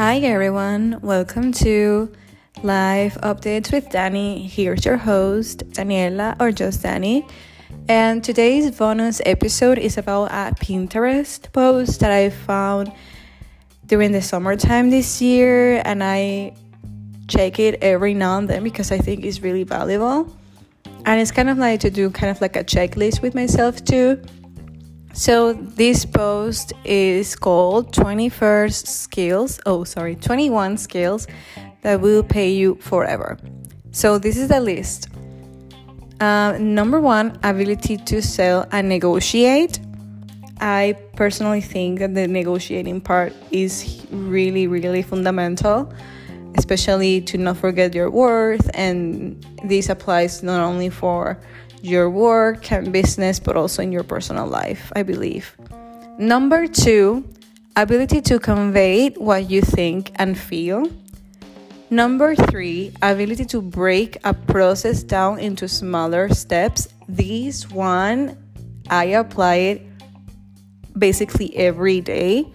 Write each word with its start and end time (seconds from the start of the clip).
Hi 0.00 0.16
everyone, 0.20 0.98
welcome 1.02 1.52
to 1.52 2.10
Live 2.62 3.18
Updates 3.20 3.70
with 3.70 3.90
Danny. 3.90 4.46
Here's 4.46 4.82
your 4.86 4.96
host, 4.96 5.58
Daniela 5.72 6.40
or 6.40 6.52
just 6.52 6.82
Danny. 6.82 7.26
And 7.86 8.24
today's 8.24 8.70
bonus 8.70 9.20
episode 9.26 9.76
is 9.76 9.98
about 9.98 10.30
a 10.30 10.54
Pinterest 10.54 11.52
post 11.52 12.00
that 12.00 12.10
I 12.10 12.30
found 12.30 12.90
during 13.84 14.12
the 14.12 14.22
summertime 14.22 14.88
this 14.88 15.20
year, 15.20 15.82
and 15.84 16.02
I 16.02 16.54
check 17.28 17.58
it 17.58 17.82
every 17.82 18.14
now 18.14 18.38
and 18.38 18.48
then 18.48 18.64
because 18.64 18.90
I 18.90 18.96
think 18.96 19.22
it's 19.22 19.42
really 19.42 19.64
valuable. 19.64 20.34
And 21.04 21.20
it's 21.20 21.30
kind 21.30 21.50
of 21.50 21.58
like 21.58 21.80
to 21.80 21.90
do 21.90 22.08
kind 22.08 22.30
of 22.30 22.40
like 22.40 22.56
a 22.56 22.64
checklist 22.64 23.20
with 23.20 23.34
myself 23.34 23.84
too. 23.84 24.22
So 25.12 25.52
this 25.52 26.04
post 26.04 26.72
is 26.84 27.34
called 27.34 27.92
21st 27.92 28.86
skills. 28.86 29.60
Oh, 29.66 29.84
sorry, 29.84 30.14
21 30.16 30.78
skills 30.78 31.26
that 31.82 32.00
will 32.00 32.22
pay 32.22 32.50
you 32.50 32.76
forever. 32.76 33.38
So 33.90 34.18
this 34.18 34.36
is 34.36 34.48
the 34.48 34.60
list. 34.60 35.08
Uh, 36.20 36.56
number 36.60 37.00
one, 37.00 37.38
ability 37.42 37.96
to 37.96 38.22
sell 38.22 38.68
and 38.72 38.88
negotiate. 38.88 39.80
I 40.60 40.96
personally 41.16 41.62
think 41.62 41.98
that 42.00 42.14
the 42.14 42.28
negotiating 42.28 43.00
part 43.00 43.32
is 43.50 44.04
really, 44.10 44.66
really 44.66 45.02
fundamental, 45.02 45.92
especially 46.56 47.22
to 47.22 47.38
not 47.38 47.56
forget 47.56 47.94
your 47.94 48.10
worth. 48.10 48.70
And 48.74 49.44
this 49.64 49.88
applies 49.88 50.42
not 50.42 50.60
only 50.60 50.90
for 50.90 51.40
your 51.82 52.10
work 52.10 52.70
and 52.72 52.92
business, 52.92 53.40
but 53.40 53.56
also 53.56 53.82
in 53.82 53.92
your 53.92 54.04
personal 54.04 54.46
life, 54.46 54.92
I 54.94 55.02
believe. 55.02 55.56
Number 56.18 56.66
two, 56.66 57.24
ability 57.76 58.20
to 58.22 58.38
convey 58.38 59.10
what 59.10 59.50
you 59.50 59.62
think 59.62 60.12
and 60.16 60.38
feel. 60.38 60.86
Number 61.88 62.36
three, 62.36 62.92
ability 63.02 63.46
to 63.46 63.60
break 63.60 64.18
a 64.24 64.32
process 64.32 65.02
down 65.02 65.38
into 65.38 65.66
smaller 65.66 66.28
steps. 66.28 66.88
This 67.08 67.68
one, 67.70 68.36
I 68.88 69.04
apply 69.06 69.54
it 69.56 69.82
basically 70.96 71.56
every 71.56 72.00
day 72.00 72.52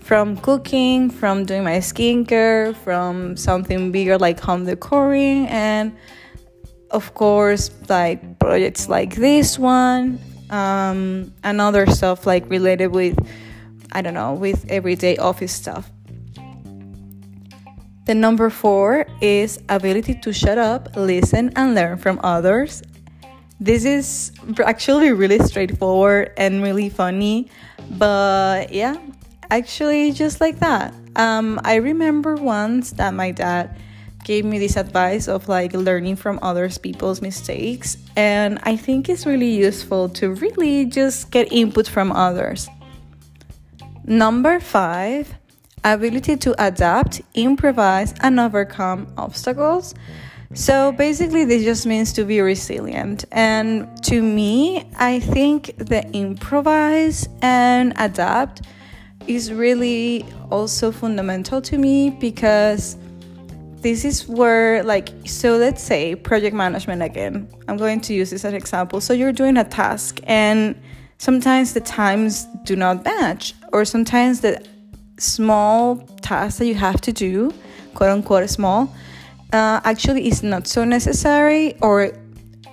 from 0.00 0.36
cooking, 0.36 1.08
from 1.08 1.46
doing 1.46 1.64
my 1.64 1.78
skincare, 1.78 2.76
from 2.76 3.36
something 3.38 3.90
bigger 3.90 4.18
like 4.18 4.38
home 4.38 4.66
decoring, 4.66 5.46
and 5.46 5.96
of 6.94 7.12
course, 7.14 7.70
like 7.88 8.38
projects 8.38 8.88
like 8.88 9.16
this 9.16 9.58
one, 9.58 10.18
um, 10.48 11.34
and 11.42 11.60
other 11.60 11.86
stuff 11.86 12.26
like 12.26 12.48
related 12.48 12.88
with, 12.88 13.18
I 13.92 14.00
don't 14.00 14.14
know, 14.14 14.32
with 14.32 14.64
everyday 14.70 15.16
office 15.18 15.52
stuff. 15.52 15.90
The 18.06 18.14
number 18.14 18.50
four 18.50 19.06
is 19.20 19.58
ability 19.68 20.14
to 20.22 20.32
shut 20.32 20.58
up, 20.58 20.94
listen, 20.94 21.50
and 21.56 21.74
learn 21.74 21.98
from 21.98 22.20
others. 22.22 22.82
This 23.58 23.84
is 23.84 24.32
actually 24.64 25.12
really 25.12 25.38
straightforward 25.40 26.32
and 26.36 26.62
really 26.62 26.90
funny, 26.90 27.48
but 27.92 28.72
yeah, 28.72 28.96
actually, 29.50 30.12
just 30.12 30.40
like 30.40 30.60
that. 30.60 30.94
Um, 31.16 31.60
I 31.64 31.76
remember 31.76 32.36
once 32.36 32.92
that 32.92 33.14
my 33.14 33.30
dad 33.30 33.78
gave 34.24 34.44
me 34.44 34.58
this 34.58 34.76
advice 34.76 35.28
of 35.28 35.48
like 35.48 35.72
learning 35.74 36.16
from 36.16 36.38
others 36.42 36.78
people's 36.78 37.22
mistakes, 37.22 37.96
and 38.16 38.58
I 38.62 38.76
think 38.76 39.08
it's 39.08 39.26
really 39.26 39.54
useful 39.54 40.08
to 40.10 40.34
really 40.34 40.86
just 40.86 41.30
get 41.30 41.52
input 41.52 41.86
from 41.86 42.10
others. 42.10 42.68
Number 44.04 44.60
five 44.60 45.34
ability 45.84 46.36
to 46.38 46.54
adapt, 46.64 47.20
improvise, 47.34 48.14
and 48.20 48.40
overcome 48.40 49.06
obstacles. 49.16 49.94
So 50.54 50.92
basically, 50.92 51.44
this 51.44 51.64
just 51.64 51.84
means 51.84 52.12
to 52.14 52.24
be 52.24 52.40
resilient. 52.40 53.24
And 53.32 54.02
to 54.04 54.22
me, 54.22 54.88
I 54.98 55.20
think 55.20 55.76
the 55.78 56.08
improvise 56.12 57.28
and 57.42 57.92
adapt 57.96 58.62
is 59.26 59.52
really 59.52 60.24
also 60.50 60.92
fundamental 60.92 61.60
to 61.62 61.78
me 61.78 62.10
because 62.10 62.96
this 63.84 64.02
is 64.06 64.26
where, 64.26 64.82
like, 64.82 65.10
so 65.26 65.58
let's 65.58 65.82
say 65.82 66.14
project 66.14 66.56
management 66.56 67.02
again. 67.02 67.46
I'm 67.68 67.76
going 67.76 68.00
to 68.00 68.14
use 68.14 68.30
this 68.30 68.46
as 68.46 68.52
an 68.52 68.56
example. 68.56 68.98
So 68.98 69.12
you're 69.12 69.30
doing 69.30 69.58
a 69.58 69.64
task, 69.64 70.20
and 70.24 70.74
sometimes 71.18 71.74
the 71.74 71.82
times 71.82 72.46
do 72.64 72.76
not 72.76 73.04
match, 73.04 73.54
or 73.74 73.84
sometimes 73.84 74.40
the 74.40 74.64
small 75.18 75.96
task 76.22 76.58
that 76.58 76.66
you 76.66 76.74
have 76.74 77.02
to 77.02 77.12
do, 77.12 77.52
quote 77.94 78.08
unquote 78.08 78.48
small, 78.48 78.92
uh, 79.52 79.82
actually 79.84 80.28
is 80.28 80.42
not 80.42 80.66
so 80.66 80.82
necessary 80.84 81.76
or 81.82 82.10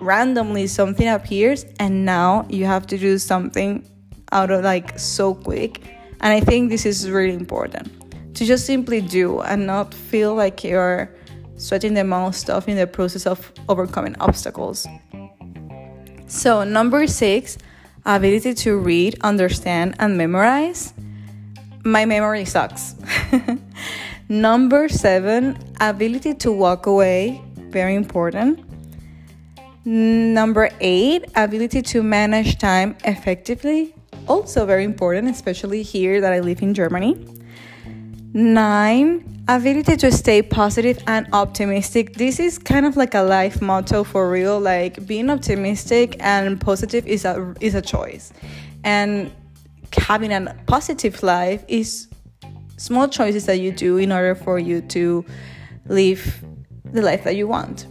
randomly 0.00 0.66
something 0.66 1.08
appears 1.08 1.64
and 1.78 2.04
now 2.04 2.44
you 2.50 2.64
have 2.64 2.86
to 2.86 2.98
do 2.98 3.16
something 3.16 3.86
out 4.32 4.50
of 4.50 4.64
like 4.64 4.98
so 4.98 5.34
quick. 5.34 5.82
And 6.20 6.32
I 6.32 6.40
think 6.40 6.70
this 6.70 6.86
is 6.86 7.08
really 7.10 7.34
important 7.34 8.03
to 8.34 8.44
just 8.44 8.66
simply 8.66 9.00
do 9.00 9.40
and 9.40 9.66
not 9.66 9.94
feel 9.94 10.34
like 10.34 10.64
you're 10.64 11.10
sweating 11.56 11.94
the 11.94 12.04
most 12.04 12.40
stuff 12.40 12.68
in 12.68 12.76
the 12.76 12.86
process 12.86 13.26
of 13.26 13.52
overcoming 13.68 14.16
obstacles. 14.20 14.86
So, 16.26 16.64
number 16.64 17.06
six, 17.06 17.58
ability 18.04 18.54
to 18.54 18.78
read, 18.78 19.16
understand, 19.22 19.94
and 19.98 20.16
memorize 20.16 20.94
my 21.84 22.06
memory 22.06 22.44
sucks. 22.46 22.94
Number 24.28 24.88
seven, 24.88 25.58
ability 25.80 26.34
to 26.34 26.50
walk 26.50 26.86
away, 26.86 27.42
very 27.56 27.94
important. 27.94 28.64
Number 29.84 30.70
eight, 30.80 31.26
ability 31.36 31.82
to 31.82 32.02
manage 32.02 32.58
time 32.58 32.96
effectively, 33.04 33.94
also 34.26 34.64
very 34.64 34.82
important, 34.82 35.28
especially 35.28 35.82
here 35.82 36.22
that 36.22 36.32
I 36.32 36.40
live 36.40 36.62
in 36.62 36.72
Germany. 36.72 37.18
Nine, 38.36 39.44
ability 39.46 39.96
to 39.98 40.10
stay 40.10 40.42
positive 40.42 40.98
and 41.06 41.28
optimistic. 41.32 42.14
This 42.14 42.40
is 42.40 42.58
kind 42.58 42.84
of 42.84 42.96
like 42.96 43.14
a 43.14 43.22
life 43.22 43.62
motto 43.62 44.02
for 44.02 44.28
real. 44.28 44.58
Like 44.58 45.06
being 45.06 45.30
optimistic 45.30 46.16
and 46.18 46.60
positive 46.60 47.06
is 47.06 47.24
a 47.24 47.54
is 47.60 47.76
a 47.76 47.80
choice, 47.80 48.32
and 48.82 49.30
having 49.92 50.32
a 50.32 50.52
positive 50.66 51.22
life 51.22 51.64
is 51.68 52.08
small 52.76 53.06
choices 53.06 53.46
that 53.46 53.60
you 53.60 53.70
do 53.70 53.98
in 53.98 54.10
order 54.10 54.34
for 54.34 54.58
you 54.58 54.80
to 54.80 55.24
live 55.86 56.44
the 56.90 57.02
life 57.02 57.22
that 57.22 57.36
you 57.36 57.46
want. 57.46 57.86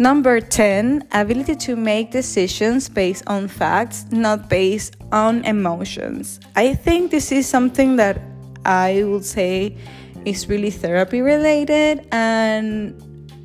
Number 0.00 0.40
10, 0.40 1.06
ability 1.12 1.54
to 1.54 1.76
make 1.76 2.10
decisions 2.10 2.88
based 2.88 3.22
on 3.28 3.46
facts, 3.46 4.06
not 4.10 4.48
based 4.48 4.96
on 5.12 5.44
emotions. 5.44 6.40
I 6.56 6.74
think 6.74 7.12
this 7.12 7.30
is 7.30 7.48
something 7.48 7.94
that 7.96 8.20
I 8.68 9.02
would 9.02 9.24
say 9.24 9.76
is 10.24 10.48
really 10.48 10.70
therapy 10.70 11.22
related. 11.22 12.06
And 12.12 12.94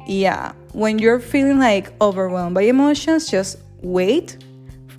yeah, 0.06 0.52
when 0.74 1.00
you're 1.00 1.20
feeling 1.20 1.60
like 1.60 1.94
overwhelmed 2.02 2.56
by 2.56 2.64
emotions, 2.64 3.32
just 3.32 3.58
wait, 3.82 4.38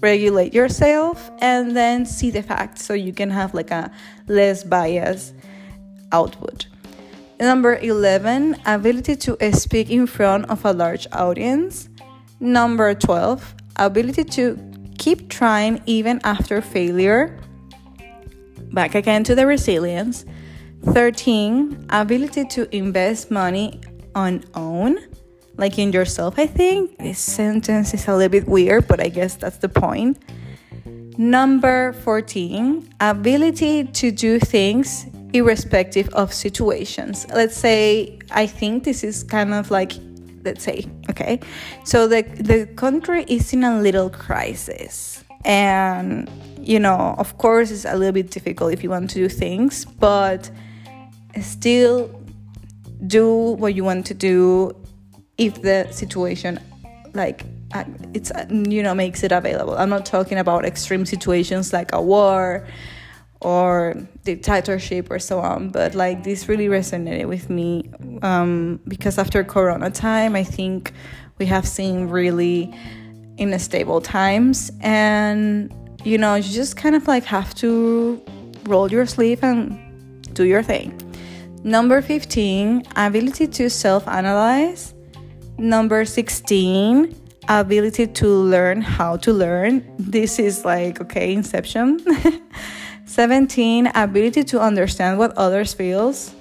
regulate 0.00 0.54
yourself 0.54 1.30
and 1.40 1.76
then 1.76 2.06
see 2.06 2.30
the 2.30 2.42
facts 2.42 2.84
so 2.84 2.94
you 2.94 3.12
can 3.12 3.30
have 3.30 3.52
like 3.52 3.70
a 3.70 3.90
less 4.26 4.64
bias 4.64 5.34
output. 6.10 6.68
Number 7.38 7.76
11, 7.76 8.56
ability 8.64 9.16
to 9.16 9.36
speak 9.52 9.90
in 9.90 10.06
front 10.06 10.46
of 10.46 10.64
a 10.64 10.72
large 10.72 11.06
audience. 11.12 11.90
Number 12.40 12.94
12, 12.94 13.54
ability 13.76 14.24
to 14.24 14.58
keep 14.96 15.28
trying 15.28 15.82
even 15.84 16.20
after 16.24 16.62
failure. 16.62 17.38
Back 18.74 18.94
again 18.94 19.24
to 19.24 19.34
the 19.34 19.46
resilience. 19.46 20.26
13, 20.92 21.86
ability 21.88 22.44
to 22.44 22.76
invest 22.76 23.30
money 23.30 23.80
on 24.14 24.44
own 24.54 24.98
like 25.56 25.78
in 25.78 25.92
yourself, 25.92 26.38
I 26.38 26.46
think. 26.46 26.98
This 26.98 27.18
sentence 27.18 27.94
is 27.94 28.08
a 28.08 28.14
little 28.14 28.28
bit 28.28 28.48
weird, 28.48 28.88
but 28.88 29.00
I 29.00 29.08
guess 29.08 29.36
that's 29.36 29.58
the 29.58 29.68
point. 29.68 30.18
Number 31.16 31.92
14, 31.92 32.88
ability 33.00 33.84
to 33.84 34.10
do 34.10 34.38
things 34.40 35.06
irrespective 35.32 36.08
of 36.14 36.32
situations. 36.32 37.26
Let's 37.32 37.56
say, 37.56 38.18
I 38.30 38.46
think 38.46 38.84
this 38.84 39.04
is 39.04 39.22
kind 39.22 39.54
of 39.54 39.70
like, 39.70 39.92
let's 40.44 40.64
say, 40.64 40.86
okay, 41.10 41.38
so 41.84 42.08
the, 42.08 42.22
the 42.22 42.66
country 42.74 43.24
is 43.28 43.52
in 43.52 43.62
a 43.64 43.80
little 43.80 44.10
crisis. 44.10 45.22
And, 45.44 46.28
you 46.66 46.78
know, 46.78 47.14
of 47.18 47.38
course, 47.38 47.70
it's 47.70 47.84
a 47.84 47.96
little 47.96 48.12
bit 48.12 48.30
difficult 48.30 48.72
if 48.72 48.82
you 48.82 48.90
want 48.90 49.10
to 49.10 49.14
do 49.16 49.28
things, 49.28 49.84
but 49.84 50.50
still 51.40 52.10
do 53.06 53.52
what 53.58 53.74
you 53.74 53.84
want 53.84 54.06
to 54.06 54.14
do 54.14 54.74
if 55.36 55.62
the 55.62 55.86
situation 55.90 56.58
like 57.12 57.44
uh, 57.74 57.84
it's 58.12 58.30
uh, 58.30 58.46
you 58.50 58.82
know 58.82 58.94
makes 58.94 59.22
it 59.22 59.32
available. 59.32 59.76
I'm 59.76 59.88
not 59.88 60.06
talking 60.06 60.38
about 60.38 60.64
extreme 60.64 61.06
situations 61.06 61.72
like 61.72 61.92
a 61.92 62.00
war 62.00 62.66
or 63.40 63.94
dictatorship 64.24 65.10
or 65.10 65.18
so 65.18 65.38
on 65.38 65.68
but 65.68 65.94
like 65.94 66.24
this 66.24 66.48
really 66.48 66.66
resonated 66.66 67.28
with 67.28 67.50
me 67.50 67.90
um, 68.22 68.80
because 68.88 69.18
after 69.18 69.44
corona 69.44 69.90
time 69.90 70.34
i 70.34 70.42
think 70.42 70.92
we 71.38 71.44
have 71.44 71.68
seen 71.68 72.08
really 72.08 72.74
unstable 73.38 74.00
times 74.00 74.72
and 74.80 75.70
you 76.04 76.18
know 76.18 76.34
you 76.34 76.42
just 76.42 76.76
kind 76.76 76.94
of 76.94 77.08
like 77.08 77.24
have 77.24 77.54
to 77.54 78.22
roll 78.64 78.90
your 78.90 79.06
sleeve 79.06 79.42
and 79.42 79.78
do 80.34 80.44
your 80.44 80.62
thing. 80.62 81.00
Number 81.64 82.02
15 82.02 82.82
ability 82.96 83.46
to 83.48 83.70
self-analyze. 83.70 84.94
Number 85.56 86.04
16 86.04 87.14
ability 87.48 88.06
to 88.06 88.26
learn 88.26 88.82
how 88.82 89.16
to 89.18 89.32
learn. 89.32 89.84
This 89.98 90.38
is 90.38 90.64
like 90.64 91.00
okay 91.00 91.32
inception. 91.32 92.00
17 93.06 93.90
ability 93.94 94.44
to 94.44 94.60
understand 94.60 95.18
what 95.18 95.32
others 95.36 95.72
feels. 95.72 96.34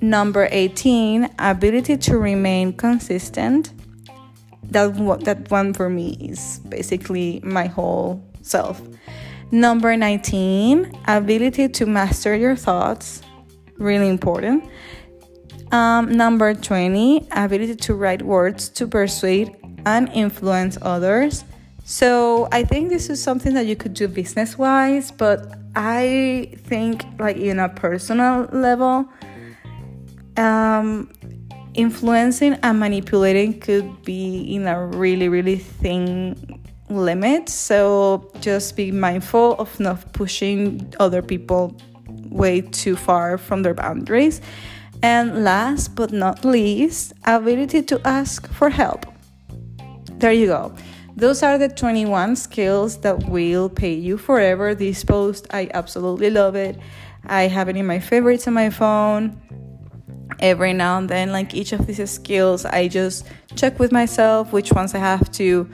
Number 0.00 0.48
18 0.50 1.28
ability 1.38 1.96
to 1.98 2.18
remain 2.18 2.72
consistent. 2.72 3.72
That 4.70 4.94
that 5.24 5.50
one 5.50 5.72
for 5.72 5.88
me 5.88 6.16
is 6.20 6.60
basically 6.68 7.40
my 7.42 7.66
whole 7.66 8.22
self 8.48 8.80
number 9.50 9.96
19 9.96 10.92
ability 11.06 11.68
to 11.68 11.86
master 11.86 12.36
your 12.36 12.56
thoughts 12.56 13.22
really 13.78 14.08
important. 14.08 14.64
Um, 15.70 16.16
number 16.16 16.54
20 16.54 17.28
ability 17.30 17.76
to 17.76 17.94
write 17.94 18.22
words 18.22 18.68
to 18.70 18.86
persuade 18.86 19.54
and 19.86 20.08
influence 20.12 20.78
others. 20.82 21.44
So 21.84 22.48
I 22.52 22.64
think 22.64 22.90
this 22.90 23.08
is 23.08 23.22
something 23.22 23.54
that 23.54 23.66
you 23.66 23.76
could 23.76 23.94
do 23.94 24.08
business 24.08 24.58
wise, 24.58 25.10
but 25.10 25.54
I 25.74 26.52
think 26.64 27.04
like 27.18 27.36
in 27.36 27.58
a 27.58 27.68
personal 27.68 28.48
level, 28.52 29.08
um, 30.36 31.10
influencing 31.74 32.54
and 32.62 32.80
manipulating 32.80 33.60
could 33.60 34.02
be 34.02 34.54
in 34.54 34.66
a 34.66 34.86
really 34.86 35.28
really 35.28 35.56
thin 35.56 36.47
limit. 36.90 37.48
So 37.48 38.30
just 38.40 38.76
be 38.76 38.90
mindful 38.90 39.54
of 39.54 39.78
not 39.80 40.12
pushing 40.12 40.92
other 40.98 41.22
people 41.22 41.76
way 42.30 42.60
too 42.60 42.96
far 42.96 43.38
from 43.38 43.62
their 43.62 43.74
boundaries. 43.74 44.40
And 45.02 45.44
last 45.44 45.94
but 45.94 46.12
not 46.12 46.44
least, 46.44 47.12
ability 47.24 47.82
to 47.82 48.00
ask 48.04 48.50
for 48.52 48.70
help. 48.70 49.06
There 50.18 50.32
you 50.32 50.46
go. 50.46 50.74
Those 51.14 51.42
are 51.42 51.58
the 51.58 51.68
21 51.68 52.36
skills 52.36 52.98
that 52.98 53.28
will 53.28 53.68
pay 53.68 53.94
you 53.94 54.18
forever. 54.18 54.74
This 54.74 55.04
post, 55.04 55.46
I 55.50 55.70
absolutely 55.74 56.30
love 56.30 56.54
it. 56.54 56.78
I 57.24 57.42
have 57.48 57.68
it 57.68 57.76
in 57.76 57.86
my 57.86 57.98
favorites 57.98 58.46
on 58.46 58.54
my 58.54 58.70
phone. 58.70 59.40
Every 60.40 60.72
now 60.72 60.98
and 60.98 61.08
then, 61.08 61.32
like 61.32 61.54
each 61.54 61.72
of 61.72 61.86
these 61.86 62.08
skills, 62.10 62.64
I 62.64 62.86
just 62.86 63.26
check 63.56 63.80
with 63.80 63.90
myself 63.90 64.52
which 64.52 64.72
ones 64.72 64.94
I 64.94 64.98
have 64.98 65.30
to 65.32 65.68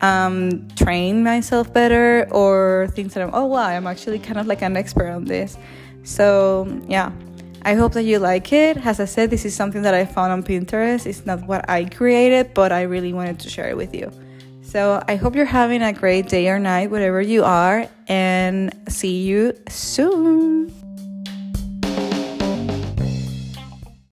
um, 0.00 0.68
train 0.76 1.22
myself 1.22 1.72
better 1.72 2.28
or 2.30 2.88
things 2.94 3.14
that 3.14 3.22
I'm, 3.22 3.30
oh 3.32 3.46
wow, 3.46 3.66
I'm 3.66 3.86
actually 3.86 4.18
kind 4.18 4.38
of 4.38 4.46
like 4.46 4.62
an 4.62 4.76
expert 4.76 5.08
on 5.08 5.24
this. 5.24 5.56
So, 6.02 6.82
yeah, 6.86 7.12
I 7.62 7.74
hope 7.74 7.92
that 7.94 8.02
you 8.02 8.18
like 8.18 8.52
it. 8.52 8.76
As 8.76 9.00
I 9.00 9.06
said, 9.06 9.30
this 9.30 9.44
is 9.44 9.54
something 9.54 9.82
that 9.82 9.94
I 9.94 10.04
found 10.04 10.32
on 10.32 10.42
Pinterest. 10.42 11.06
It's 11.06 11.24
not 11.24 11.46
what 11.46 11.68
I 11.68 11.86
created, 11.86 12.52
but 12.52 12.72
I 12.72 12.82
really 12.82 13.12
wanted 13.12 13.40
to 13.40 13.48
share 13.48 13.70
it 13.70 13.76
with 13.76 13.94
you. 13.94 14.10
So 14.62 15.02
I 15.08 15.16
hope 15.16 15.34
you're 15.34 15.44
having 15.44 15.82
a 15.82 15.92
great 15.92 16.28
day 16.28 16.48
or 16.48 16.58
night, 16.58 16.90
whatever 16.90 17.22
you 17.22 17.44
are, 17.44 17.88
and 18.08 18.74
see 18.88 19.22
you 19.22 19.56
soon. 19.68 20.83